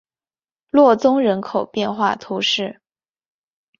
[0.71, 2.81] 洛宗人口变化图示